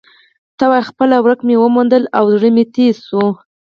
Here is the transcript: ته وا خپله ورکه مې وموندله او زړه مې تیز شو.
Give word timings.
ته 0.57 0.65
وا 0.71 0.79
خپله 0.89 1.15
ورکه 1.25 1.43
مې 1.47 1.55
وموندله 1.59 2.07
او 2.17 2.23
زړه 2.35 2.49
مې 2.55 2.63
تیز 2.75 2.95
شو. 3.07 3.25